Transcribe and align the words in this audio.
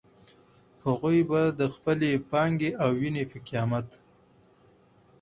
هغوی 0.85 1.17
به 1.29 1.41
د 1.59 1.61
خپلې 1.73 2.11
پانګې 2.31 2.71
او 2.83 2.89
وينې 2.99 3.23
په 3.31 3.37
قيمت. 3.47 3.87